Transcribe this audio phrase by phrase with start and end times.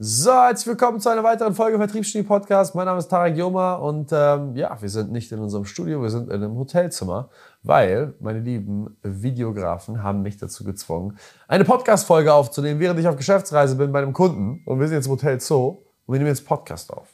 [0.00, 2.74] So, herzlich willkommen zu einer weiteren Folge Vertriebsgenie Podcast.
[2.74, 6.10] Mein Name ist Tarek Joma und ähm, ja, wir sind nicht in unserem Studio, wir
[6.10, 7.28] sind in einem Hotelzimmer,
[7.62, 13.76] weil meine lieben Videografen haben mich dazu gezwungen, eine Podcast-Folge aufzunehmen, während ich auf Geschäftsreise
[13.76, 16.44] bin bei einem Kunden und wir sind jetzt im Hotel Zoo und wir nehmen jetzt
[16.44, 17.06] Podcast auf.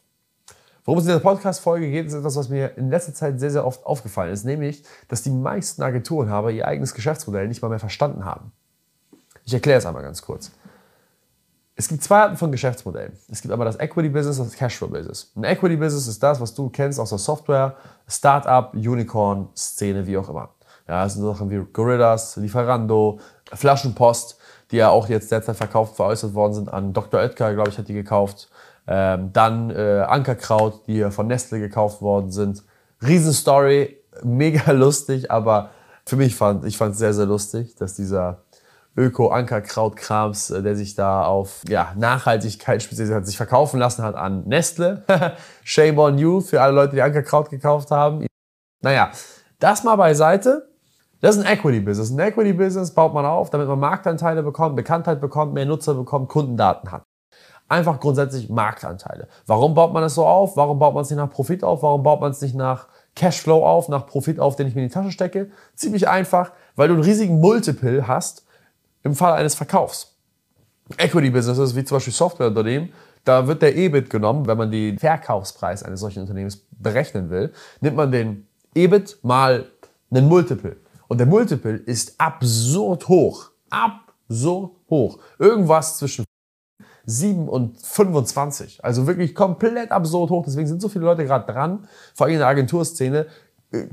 [0.87, 3.67] Worum es in der Podcast-Folge geht, ist etwas, was mir in letzter Zeit sehr, sehr
[3.67, 8.25] oft aufgefallen ist, nämlich, dass die meisten Agenturenhaber ihr eigenes Geschäftsmodell nicht mal mehr verstanden
[8.25, 8.53] haben.
[9.45, 10.51] Ich erkläre es einmal ganz kurz.
[11.81, 13.15] Es gibt zwei Arten von Geschäftsmodellen.
[13.31, 15.33] Es gibt einmal das Equity-Business und das Cashflow-Business.
[15.35, 17.75] Ein Equity-Business ist das, was du kennst aus der Software,
[18.07, 20.51] Startup, Unicorn, Szene, wie auch immer.
[20.87, 23.19] Ja, das sind Sachen wie Gorillas, Lieferando,
[23.55, 24.37] Flaschenpost,
[24.71, 27.19] die ja auch jetzt derzeit verkauft, veräußert worden sind an Dr.
[27.19, 28.51] Oetker, glaube ich, hat die gekauft.
[28.87, 32.63] Ähm, dann äh, Ankerkraut, die von Nestle gekauft worden sind.
[33.03, 35.71] Riesenstory, mega lustig, aber
[36.05, 38.43] für mich fand ich fand es sehr, sehr lustig, dass dieser
[39.01, 44.45] Öko-Ankerkraut-Krams, äh, der sich da auf ja, Nachhaltigkeit spezialisiert hat, sich verkaufen lassen hat an
[44.47, 45.03] Nestle.
[45.65, 48.27] Shame on you für alle Leute, die Ankerkraut gekauft haben.
[48.83, 49.11] Naja,
[49.59, 50.69] das mal beiseite.
[51.21, 52.11] Das ist ein Equity-Business.
[52.11, 56.91] Ein Equity-Business baut man auf, damit man Marktanteile bekommt, Bekanntheit bekommt, mehr Nutzer bekommt, Kundendaten
[56.91, 57.03] hat.
[57.69, 59.29] Einfach grundsätzlich Marktanteile.
[59.47, 60.57] Warum baut man es so auf?
[60.57, 61.83] Warum baut man es nicht nach Profit auf?
[61.83, 64.89] Warum baut man es nicht nach Cashflow auf, nach Profit auf, den ich mir in
[64.89, 65.51] die Tasche stecke?
[65.77, 68.45] Ziemlich einfach, weil du einen riesigen Multiple hast
[69.03, 70.17] im Fall eines Verkaufs.
[70.97, 72.93] Equity-Businesses, wie zum Beispiel Softwareunternehmen,
[73.25, 77.97] da wird der EBIT genommen, wenn man den Verkaufspreis eines solchen Unternehmens berechnen will, nimmt
[77.97, 79.67] man den EBIT mal
[80.11, 80.77] einen Multiple.
[81.09, 83.51] Und der Multiple ist absurd hoch.
[83.69, 85.19] Absurd hoch.
[85.39, 86.25] Irgendwas zwischen
[87.05, 88.85] 7 und 25.
[88.85, 90.45] Also wirklich komplett absurd hoch.
[90.47, 93.27] Deswegen sind so viele Leute gerade dran, vor allem in der Agenturszene,
[93.73, 93.87] äh,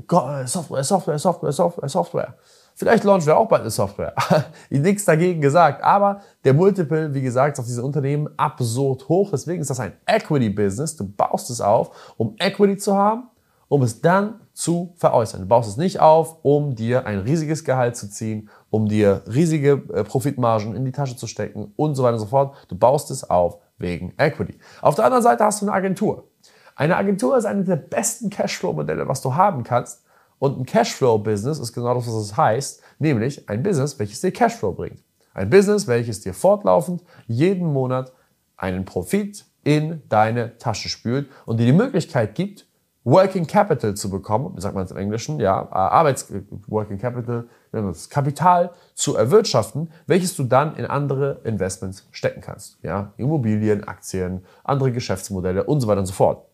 [0.46, 2.34] Software, Software, Software, Software, Software.
[2.78, 4.14] Vielleicht launchen wir auch bald eine Software.
[4.70, 5.82] Nichts dagegen gesagt.
[5.82, 9.30] Aber der Multiple, wie gesagt, auf diese Unternehmen absurd hoch.
[9.32, 10.94] Deswegen ist das ein Equity-Business.
[10.94, 13.24] Du baust es auf, um Equity zu haben,
[13.66, 15.40] um es dann zu veräußern.
[15.40, 19.82] Du baust es nicht auf, um dir ein riesiges Gehalt zu ziehen, um dir riesige
[19.92, 22.54] äh, Profitmargen in die Tasche zu stecken und so weiter und so fort.
[22.68, 24.56] Du baust es auf wegen Equity.
[24.82, 26.28] Auf der anderen Seite hast du eine Agentur.
[26.76, 30.04] Eine Agentur ist eine der besten Cashflow-Modelle, was du haben kannst,
[30.38, 34.72] und ein Cashflow-Business ist genau das, was es heißt, nämlich ein Business, welches dir Cashflow
[34.72, 35.02] bringt.
[35.34, 38.12] Ein Business, welches dir fortlaufend jeden Monat
[38.56, 42.66] einen Profit in deine Tasche spült und dir die Möglichkeit gibt,
[43.04, 46.30] Working Capital zu bekommen, sagt man es im Englischen, ja, äh, Arbeits
[46.66, 53.12] Working Capital, das Kapital zu erwirtschaften, welches du dann in andere Investments stecken kannst, ja,
[53.16, 56.47] Immobilien, Aktien, andere Geschäftsmodelle und so weiter und so fort.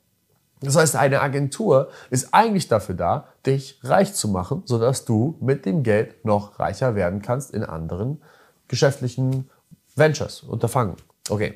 [0.61, 5.67] Das heißt, eine Agentur ist eigentlich dafür da, dich reich zu machen, sodass du mit
[5.67, 8.23] dem Geld noch reicher werden kannst in anderen
[8.69, 9.51] geschäftlichen
[9.95, 10.97] Ventures, Unterfangen.
[11.29, 11.55] Okay,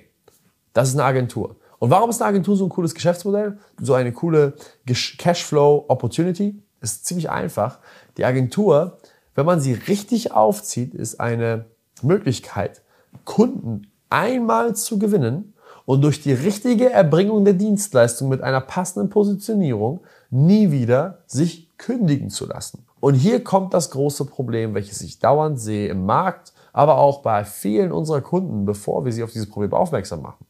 [0.73, 1.57] das ist eine Agentur.
[1.79, 3.59] Und warum ist eine Agentur so ein cooles Geschäftsmodell?
[3.81, 4.55] So eine coole
[4.87, 6.63] Cashflow Opportunity?
[6.81, 7.79] Ist ziemlich einfach.
[8.17, 8.99] Die Agentur,
[9.35, 11.67] wenn man sie richtig aufzieht, ist eine
[12.03, 12.83] Möglichkeit,
[13.25, 15.55] Kunden einmal zu gewinnen
[15.89, 22.29] und durch die richtige Erbringung der Dienstleistung mit einer passenden Positionierung nie wieder sich kündigen
[22.29, 22.85] zu lassen.
[23.01, 27.43] Und hier kommt das große Problem, welches ich dauernd sehe im Markt, aber auch bei
[27.43, 30.45] vielen unserer Kunden, bevor wir sie auf dieses Problem aufmerksam machen.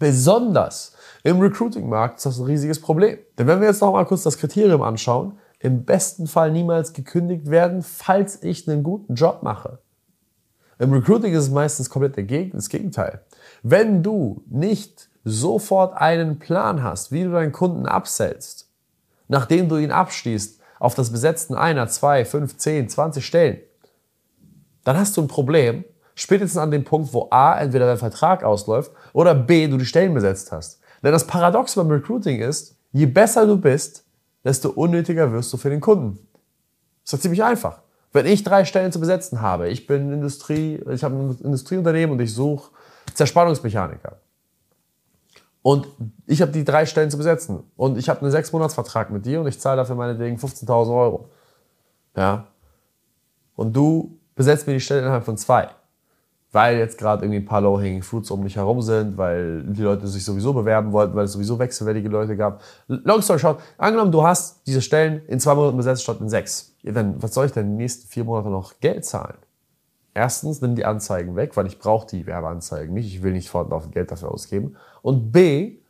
[0.00, 3.18] Besonders im Recruiting-Markt ist das ein riesiges Problem.
[3.38, 7.50] Denn wenn wir jetzt noch mal kurz das Kriterium anschauen, im besten Fall niemals gekündigt
[7.50, 9.78] werden, falls ich einen guten Job mache.
[10.78, 12.16] Im Recruiting ist es meistens komplett
[12.54, 13.22] das Gegenteil.
[13.62, 18.68] Wenn du nicht sofort einen Plan hast, wie du deinen Kunden absellst,
[19.28, 23.58] nachdem du ihn abschließt auf das Besetzen einer, zwei, fünf, zehn, zwanzig Stellen,
[24.84, 25.84] dann hast du ein Problem,
[26.14, 30.14] spätestens an dem Punkt, wo A, entweder dein Vertrag ausläuft oder B, du die Stellen
[30.14, 30.80] besetzt hast.
[31.02, 34.04] Denn das Paradox beim Recruiting ist, je besser du bist,
[34.44, 36.18] desto unnötiger wirst du für den Kunden.
[37.04, 37.80] Ist doch ziemlich einfach.
[38.16, 42.20] Wenn ich drei Stellen zu besetzen habe, ich bin Industrie, ich habe ein Industrieunternehmen und
[42.22, 42.70] ich suche
[43.12, 44.16] Zerspannungsmechaniker.
[45.60, 45.86] Und
[46.26, 47.64] ich habe die drei Stellen zu besetzen.
[47.76, 50.98] Und ich habe einen sechs monats vertrag mit dir und ich zahle dafür meinetwegen 15.000
[50.98, 51.28] Euro.
[52.16, 52.46] Ja.
[53.54, 55.68] Und du besetzt mir die Stelle innerhalb von zwei.
[56.56, 60.08] Weil jetzt gerade irgendwie ein paar Low-Hanging Fruits um mich herum sind, weil die Leute
[60.08, 62.62] sich sowieso bewerben wollten, weil es sowieso wechselwärtige Leute gab.
[62.88, 66.74] Long story short, angenommen, du hast diese Stellen in zwei Monaten besetzt statt in sechs.
[66.80, 69.36] Ja, dann, was soll ich denn in den nächsten vier Monaten noch Geld zahlen?
[70.14, 73.14] Erstens, nimm die Anzeigen weg, weil ich brauche die Werbeanzeigen nicht.
[73.14, 74.76] Ich will nicht fortlaufend Geld dafür ausgeben.
[75.02, 75.80] Und B,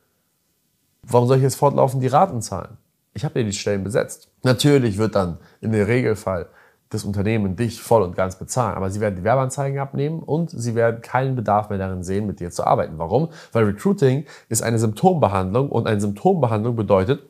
[1.05, 2.77] warum soll ich jetzt fortlaufend die Raten zahlen?
[3.15, 4.31] Ich habe ja die Stellen besetzt.
[4.43, 6.49] Natürlich wird dann in der Regelfall
[6.91, 8.77] das Unternehmen dich voll und ganz bezahlen.
[8.77, 12.41] Aber sie werden die Werbeanzeigen abnehmen und sie werden keinen Bedarf mehr darin sehen, mit
[12.41, 12.99] dir zu arbeiten.
[12.99, 13.29] Warum?
[13.53, 17.21] Weil Recruiting ist eine Symptombehandlung und eine Symptombehandlung bedeutet,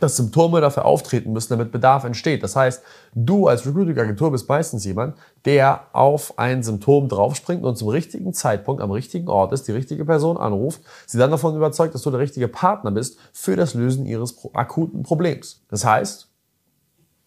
[0.00, 2.42] dass Symptome dafür auftreten müssen, damit Bedarf entsteht.
[2.42, 2.82] Das heißt,
[3.14, 8.80] du als Recruiting-Agentur bist meistens jemand, der auf ein Symptom draufspringt und zum richtigen Zeitpunkt
[8.80, 12.20] am richtigen Ort ist, die richtige Person anruft, sie dann davon überzeugt, dass du der
[12.20, 15.64] richtige Partner bist für das Lösen ihres akuten Problems.
[15.68, 16.30] Das heißt,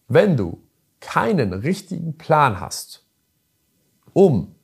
[0.08, 0.58] wenn du
[1.02, 3.04] keinen richtigen Plan hast,
[4.14, 4.54] um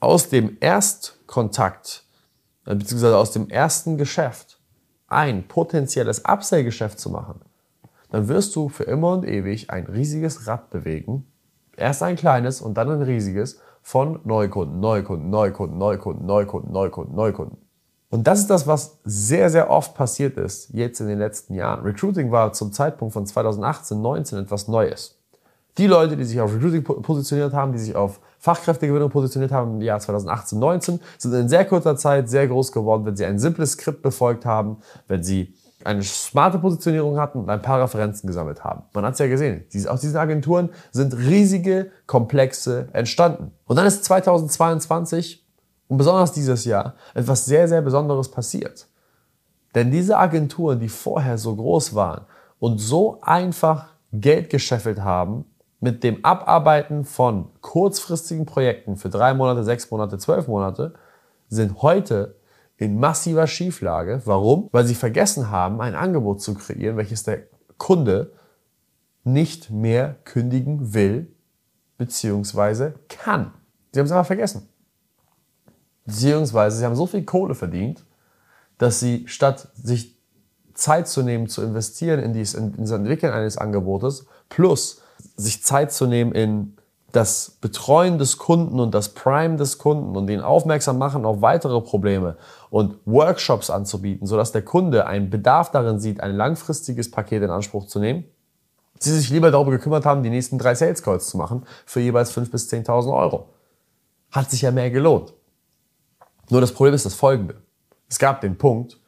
[0.00, 2.04] aus dem Erstkontakt,
[2.64, 4.60] beziehungsweise aus dem ersten Geschäft
[5.08, 7.40] ein potenzielles Upsell-Geschäft zu machen,
[8.10, 11.26] dann wirst du für immer und ewig ein riesiges Rad bewegen.
[11.76, 17.58] Erst ein kleines und dann ein riesiges von Neukunden, Neukunden, Neukunden, Neukunden, Neukunden, Neukunden, Neukunden.
[18.08, 21.84] Und das ist das, was sehr, sehr oft passiert ist, jetzt in den letzten Jahren.
[21.84, 25.15] Recruiting war zum Zeitpunkt von 2018, 19 etwas Neues.
[25.78, 29.80] Die Leute, die sich auf Recruiting positioniert haben, die sich auf Fachkräftegewinnung positioniert haben im
[29.82, 33.72] Jahr 2018, 19, sind in sehr kurzer Zeit sehr groß geworden, wenn sie ein simples
[33.72, 38.84] Skript befolgt haben, wenn sie eine smarte Positionierung hatten und ein paar Referenzen gesammelt haben.
[38.94, 39.64] Man hat es ja gesehen.
[39.88, 43.52] Aus diesen Agenturen sind riesige Komplexe entstanden.
[43.66, 45.46] Und dann ist 2022
[45.88, 48.88] und besonders dieses Jahr etwas sehr, sehr Besonderes passiert.
[49.74, 52.24] Denn diese Agenturen, die vorher so groß waren
[52.58, 55.44] und so einfach Geld gescheffelt haben,
[55.86, 60.94] mit dem Abarbeiten von kurzfristigen Projekten für drei Monate, sechs Monate, zwölf Monate,
[61.48, 62.34] sind heute
[62.76, 64.20] in massiver Schieflage.
[64.24, 64.68] Warum?
[64.72, 67.44] Weil sie vergessen haben, ein Angebot zu kreieren, welches der
[67.78, 68.32] Kunde
[69.22, 71.32] nicht mehr kündigen will
[71.98, 72.90] bzw.
[73.08, 73.52] kann.
[73.92, 74.68] Sie haben es einfach vergessen.
[76.04, 78.04] Beziehungsweise sie haben so viel Kohle verdient,
[78.78, 80.18] dass sie statt sich
[80.74, 85.02] Zeit zu nehmen, zu investieren in, dies, in, das Entwickeln eines Angebotes, plus
[85.36, 86.76] sich Zeit zu nehmen in
[87.12, 91.80] das Betreuen des Kunden und das Prime des Kunden und den aufmerksam machen auf weitere
[91.80, 92.36] Probleme
[92.68, 97.86] und Workshops anzubieten, sodass der Kunde einen Bedarf darin sieht, ein langfristiges Paket in Anspruch
[97.86, 98.24] zu nehmen,
[98.98, 102.36] sie sich lieber darüber gekümmert haben, die nächsten drei Sales Calls zu machen für jeweils
[102.36, 103.48] 5.000 bis 10.000 Euro.
[104.30, 105.32] Hat sich ja mehr gelohnt.
[106.50, 107.62] Nur das Problem ist das folgende.
[108.08, 109.00] Es gab den Punkt,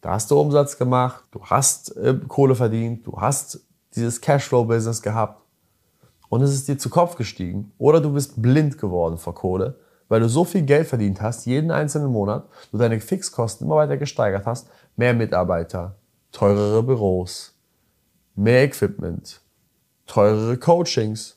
[0.00, 3.60] da hast du Umsatz gemacht, du hast äh, Kohle verdient, du hast
[3.94, 5.41] dieses Cashflow-Business gehabt
[6.32, 10.20] und es ist dir zu Kopf gestiegen oder du bist blind geworden vor Kohle, weil
[10.20, 14.46] du so viel Geld verdient hast, jeden einzelnen Monat, du deine Fixkosten immer weiter gesteigert
[14.46, 15.94] hast, mehr Mitarbeiter,
[16.32, 17.54] teurere Büros,
[18.34, 19.42] mehr Equipment,
[20.06, 21.36] teurere Coachings,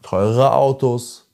[0.00, 1.30] teurere Autos,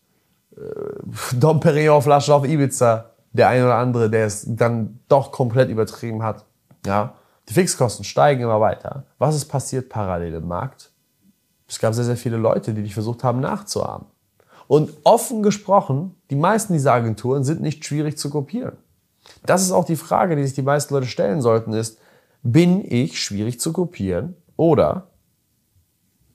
[0.56, 5.70] äh, Dom Perignon Flaschen auf Ibiza, der eine oder andere, der es dann doch komplett
[5.70, 6.46] übertrieben hat.
[6.84, 7.14] Ja,
[7.48, 9.04] die Fixkosten steigen immer weiter.
[9.18, 10.91] Was ist passiert parallel im Markt?
[11.72, 14.06] Es gab sehr, sehr viele Leute, die dich versucht haben nachzuahmen.
[14.68, 18.76] Und offen gesprochen, die meisten dieser Agenturen sind nicht schwierig zu kopieren.
[19.46, 21.98] Das ist auch die Frage, die sich die meisten Leute stellen sollten, ist,
[22.42, 25.06] bin ich schwierig zu kopieren oder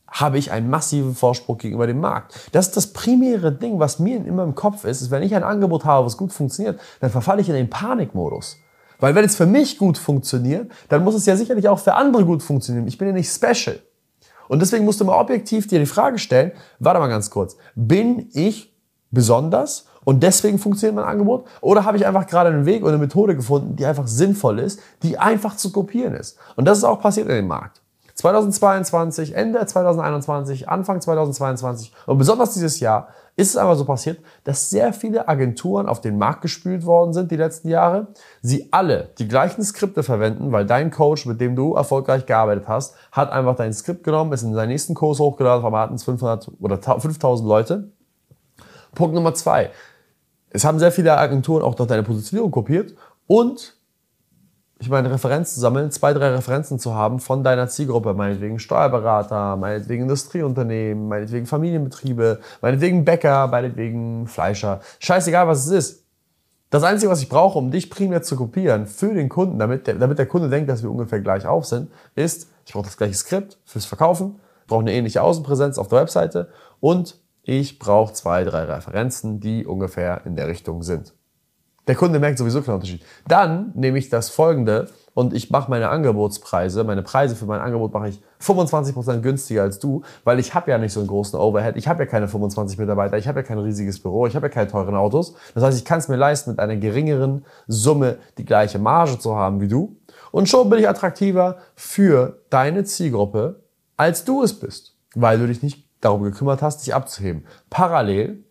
[0.07, 2.49] habe ich einen massiven Vorsprung gegenüber dem Markt.
[2.51, 5.43] Das ist das primäre Ding, was mir immer im Kopf ist, ist, wenn ich ein
[5.43, 8.57] Angebot habe, was gut funktioniert, dann verfalle ich in den Panikmodus.
[8.99, 12.25] Weil wenn es für mich gut funktioniert, dann muss es ja sicherlich auch für andere
[12.25, 12.87] gut funktionieren.
[12.87, 13.79] Ich bin ja nicht special.
[14.47, 18.29] Und deswegen musst du mal objektiv dir die Frage stellen, warte mal ganz kurz, bin
[18.33, 18.73] ich
[19.11, 21.45] besonders und deswegen funktioniert mein Angebot?
[21.61, 24.79] Oder habe ich einfach gerade einen Weg oder eine Methode gefunden, die einfach sinnvoll ist,
[25.03, 26.37] die einfach zu kopieren ist?
[26.55, 27.81] Und das ist auch passiert in dem Markt.
[28.15, 34.71] 2022, Ende 2021, Anfang 2022 und besonders dieses Jahr ist es aber so passiert, dass
[34.71, 38.07] sehr viele Agenturen auf den Markt gespült worden sind die letzten Jahre.
[38.41, 42.95] Sie alle die gleichen Skripte verwenden, weil dein Coach, mit dem du erfolgreich gearbeitet hast,
[43.11, 46.81] hat einfach dein Skript genommen, ist in seinen nächsten Kurs hochgeladen, auf es 500 oder
[46.81, 47.91] 5000 Leute.
[48.95, 49.69] Punkt Nummer zwei.
[50.49, 52.95] Es haben sehr viele Agenturen auch noch deine Positionierung kopiert
[53.27, 53.76] und
[54.79, 60.03] ich meine, Referenzen sammeln, zwei, drei Referenzen zu haben von deiner Zielgruppe, meinetwegen Steuerberater, meinetwegen
[60.03, 64.81] Industrieunternehmen, meinetwegen Familienbetriebe, meinetwegen Bäcker, meinetwegen Fleischer.
[64.99, 66.03] Scheißegal, was es ist.
[66.69, 69.95] Das Einzige, was ich brauche, um dich primär zu kopieren für den Kunden, damit der,
[69.95, 73.15] damit der Kunde denkt, dass wir ungefähr gleich auf sind, ist, ich brauche das gleiche
[73.15, 76.49] Skript fürs Verkaufen, brauche eine ähnliche Außenpräsenz auf der Webseite
[76.81, 81.13] und ich brauche zwei, drei Referenzen, die ungefähr in der Richtung sind.
[81.87, 83.01] Der Kunde merkt sowieso keinen Unterschied.
[83.27, 87.93] Dann nehme ich das folgende und ich mache meine Angebotspreise, meine Preise für mein Angebot
[87.93, 91.75] mache ich 25% günstiger als du, weil ich habe ja nicht so einen großen Overhead,
[91.75, 94.53] ich habe ja keine 25 Mitarbeiter, ich habe ja kein riesiges Büro, ich habe ja
[94.53, 95.33] keine teuren Autos.
[95.55, 99.35] Das heißt, ich kann es mir leisten, mit einer geringeren Summe die gleiche Marge zu
[99.35, 99.97] haben wie du.
[100.31, 103.63] Und schon bin ich attraktiver für deine Zielgruppe,
[103.95, 107.45] als du es bist, weil du dich nicht darum gekümmert hast, dich abzuheben.
[107.69, 108.43] Parallel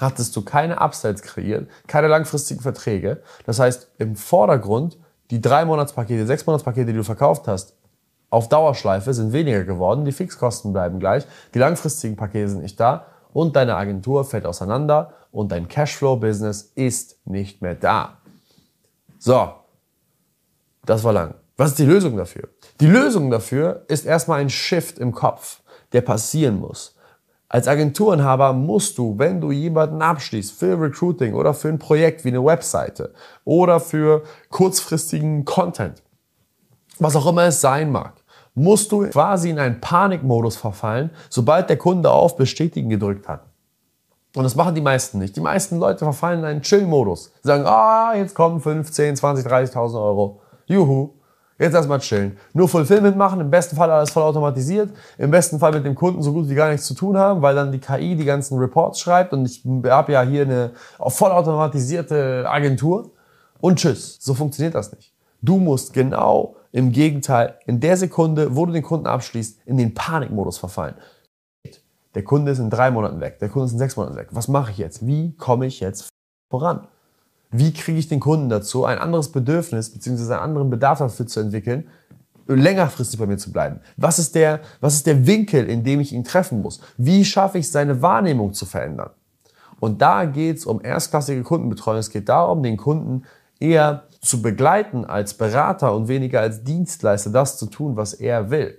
[0.00, 3.22] hattest du keine Upsells kreiert, keine langfristigen Verträge.
[3.46, 4.98] Das heißt, im Vordergrund,
[5.30, 7.74] die drei Monatspakete, sechs Monatspakete, die du verkauft hast,
[8.30, 11.24] auf Dauerschleife sind weniger geworden, die Fixkosten bleiben gleich,
[11.54, 17.18] die langfristigen Pakete sind nicht da und deine Agentur fällt auseinander und dein Cashflow-Business ist
[17.26, 18.18] nicht mehr da.
[19.18, 19.50] So,
[20.84, 21.34] das war lang.
[21.56, 22.48] Was ist die Lösung dafür?
[22.80, 25.60] Die Lösung dafür ist erstmal ein Shift im Kopf,
[25.92, 26.94] der passieren muss.
[27.50, 32.28] Als Agenturenhaber musst du, wenn du jemanden abschließt für Recruiting oder für ein Projekt wie
[32.28, 33.14] eine Webseite
[33.44, 36.02] oder für kurzfristigen Content,
[36.98, 38.12] was auch immer es sein mag,
[38.54, 43.46] musst du quasi in einen Panikmodus verfallen, sobald der Kunde auf Bestätigen gedrückt hat.
[44.36, 45.34] Und das machen die meisten nicht.
[45.36, 47.32] Die meisten Leute verfallen in einen Chill-Modus.
[47.42, 50.40] Sagen, ah, jetzt kommen 15, 20, 30.000 Euro.
[50.66, 51.17] Juhu.
[51.58, 52.36] Jetzt erstmal chillen.
[52.52, 56.22] Nur Fulfillment machen, im besten Fall alles voll automatisiert, im besten Fall mit dem Kunden
[56.22, 59.00] so gut wie gar nichts zu tun haben, weil dann die KI die ganzen Reports
[59.00, 63.10] schreibt und ich habe ja hier eine vollautomatisierte Agentur.
[63.60, 64.18] Und tschüss.
[64.20, 65.12] So funktioniert das nicht.
[65.42, 69.94] Du musst genau im Gegenteil in der Sekunde, wo du den Kunden abschließt, in den
[69.94, 70.94] Panikmodus verfallen.
[72.14, 74.28] Der Kunde ist in drei Monaten weg, der Kunde ist in sechs Monaten weg.
[74.30, 75.06] Was mache ich jetzt?
[75.06, 76.08] Wie komme ich jetzt
[76.50, 76.86] voran?
[77.50, 80.34] Wie kriege ich den Kunden dazu, ein anderes Bedürfnis bzw.
[80.34, 81.88] einen anderen Bedarf dafür zu entwickeln,
[82.46, 83.80] längerfristig bei mir zu bleiben?
[83.96, 86.80] Was ist, der, was ist der Winkel, in dem ich ihn treffen muss?
[86.96, 89.10] Wie schaffe ich seine Wahrnehmung zu verändern?
[89.80, 91.98] Und da geht es um erstklassige Kundenbetreuung.
[91.98, 93.22] Es geht darum, den Kunden
[93.60, 98.78] eher zu begleiten als Berater und weniger als Dienstleister, das zu tun, was er will.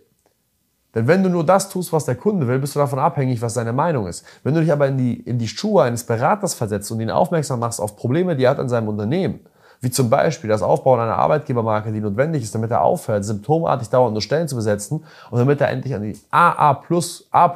[0.96, 3.53] Denn wenn du nur das tust, was der Kunde will, bist du davon abhängig, was
[3.53, 4.25] seine Meinung ist.
[4.43, 7.60] Wenn du dich aber in die, in die Schuhe eines Beraters versetzt und ihn aufmerksam
[7.60, 9.39] machst auf Probleme, die er hat an seinem Unternehmen,
[9.81, 14.13] wie zum Beispiel das Aufbauen einer Arbeitgebermarke, die notwendig ist, damit er aufhört, symptomartig dauernd
[14.13, 16.72] nur Stellen zu besetzen und damit er endlich an die AA
[17.31, 17.48] A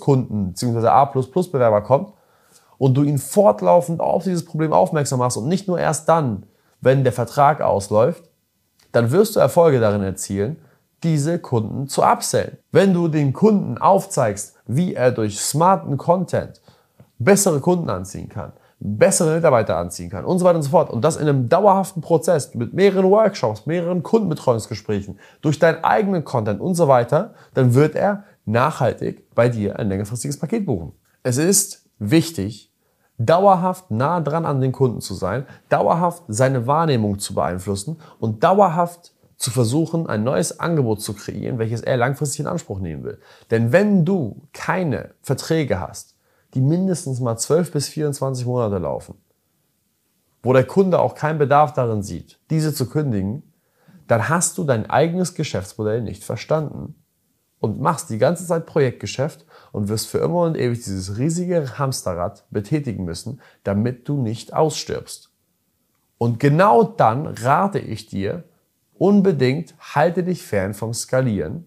[0.00, 0.86] Kunden bzw.
[0.86, 2.12] A Bewerber kommt
[2.78, 6.44] und du ihn fortlaufend auf dieses Problem aufmerksam machst und nicht nur erst dann,
[6.80, 8.24] wenn der Vertrag ausläuft,
[8.92, 10.58] dann wirst du Erfolge darin erzielen,
[11.04, 12.58] diese Kunden zu upsellen.
[12.72, 16.60] Wenn du den Kunden aufzeigst, wie er durch smarten Content
[17.18, 20.90] bessere Kunden anziehen kann, bessere Mitarbeiter anziehen kann und so weiter und so fort.
[20.90, 26.60] Und das in einem dauerhaften Prozess mit mehreren Workshops, mehreren Kundenbetreuungsgesprächen, durch deinen eigenen Content
[26.60, 30.92] und so weiter, dann wird er nachhaltig bei dir ein längerfristiges Paket buchen.
[31.22, 32.72] Es ist wichtig,
[33.16, 39.13] dauerhaft nah dran an den Kunden zu sein, dauerhaft seine Wahrnehmung zu beeinflussen und dauerhaft
[39.44, 43.20] zu versuchen, ein neues Angebot zu kreieren, welches er langfristig in Anspruch nehmen will.
[43.50, 46.16] Denn wenn du keine Verträge hast,
[46.54, 49.16] die mindestens mal 12 bis 24 Monate laufen,
[50.42, 53.42] wo der Kunde auch keinen Bedarf darin sieht, diese zu kündigen,
[54.06, 56.94] dann hast du dein eigenes Geschäftsmodell nicht verstanden
[57.60, 62.44] und machst die ganze Zeit Projektgeschäft und wirst für immer und ewig dieses riesige Hamsterrad
[62.50, 65.30] betätigen müssen, damit du nicht ausstirbst.
[66.16, 68.44] Und genau dann rate ich dir,
[68.98, 71.66] unbedingt halte dich fern vom Skalieren.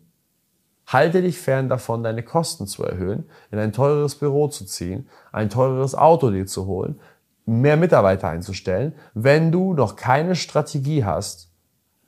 [0.88, 5.50] Halte dich fern davon, deine Kosten zu erhöhen, in ein teures Büro zu ziehen, ein
[5.50, 7.00] teures Auto dir zu holen,
[7.46, 11.51] mehr Mitarbeiter einzustellen, wenn du noch keine Strategie hast,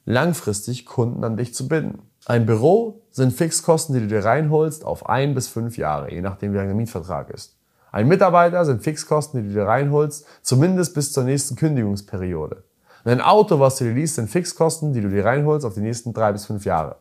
[0.06, 2.04] langfristig Kunden an dich zu binden.
[2.26, 6.54] Ein Büro sind Fixkosten, die du dir reinholst auf ein bis fünf Jahre, je nachdem
[6.54, 7.58] wie der Mietvertrag ist.
[7.92, 12.64] Ein Mitarbeiter sind Fixkosten, die du dir reinholst, zumindest bis zur nächsten Kündigungsperiode.
[13.06, 16.14] Ein Auto, was du dir liest, sind Fixkosten, die du dir reinholst auf die nächsten
[16.14, 16.98] drei bis fünf Jahre.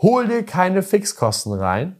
[0.00, 1.96] Hol dir keine Fixkosten rein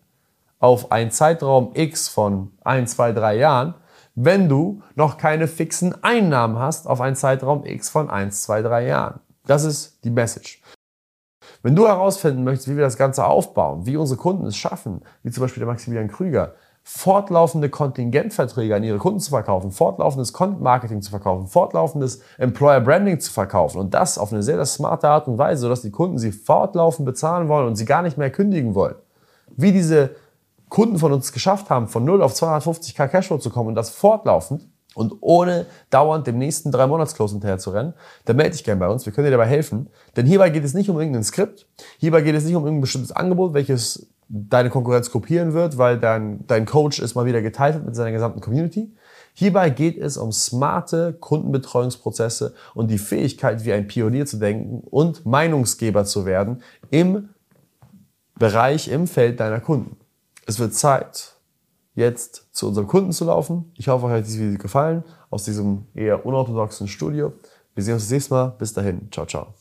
[0.58, 3.74] auf einen Zeitraum X von ein, zwei, drei Jahren,
[4.14, 8.86] wenn du noch keine fixen Einnahmen hast auf einen Zeitraum X von eins, zwei, drei
[8.86, 9.20] Jahren.
[9.46, 10.60] Das ist die Message.
[11.62, 15.30] Wenn du herausfinden möchtest, wie wir das Ganze aufbauen, wie unsere Kunden es schaffen, wie
[15.30, 21.02] zum Beispiel der Maximilian Krüger, fortlaufende Kontingentverträge an ihre Kunden zu verkaufen, fortlaufendes Content Marketing
[21.02, 25.28] zu verkaufen, fortlaufendes Employer Branding zu verkaufen und das auf eine sehr, sehr smarte Art
[25.28, 28.74] und Weise, sodass die Kunden sie fortlaufend bezahlen wollen und sie gar nicht mehr kündigen
[28.74, 28.94] wollen.
[29.56, 30.10] Wie diese
[30.68, 34.66] Kunden von uns geschafft haben, von 0 auf 250k Cashflow zu kommen und das fortlaufend
[34.94, 37.94] und ohne dauernd dem nächsten drei Monats Close hinterher zu rennen,
[38.24, 39.06] dann melde dich gerne bei uns.
[39.06, 39.88] Wir können dir dabei helfen.
[40.16, 41.66] Denn hierbei geht es nicht um irgendein Skript.
[41.98, 46.46] Hierbei geht es nicht um irgendein bestimmtes Angebot, welches deine Konkurrenz kopieren wird, weil dein,
[46.46, 48.94] dein Coach ist mal wieder geteilt mit seiner gesamten Community.
[49.32, 55.24] Hierbei geht es um smarte Kundenbetreuungsprozesse und die Fähigkeit, wie ein Pionier zu denken und
[55.24, 57.28] Meinungsgeber zu werden im
[58.38, 59.96] Bereich, im Feld deiner Kunden.
[60.46, 61.36] Es wird Zeit,
[61.94, 63.72] jetzt zu unserem Kunden zu laufen.
[63.76, 67.32] Ich hoffe, euch hat dieses Video gefallen aus diesem eher unorthodoxen Studio.
[67.74, 68.54] Wir sehen uns das nächste Mal.
[68.58, 69.08] Bis dahin.
[69.12, 69.57] Ciao, ciao.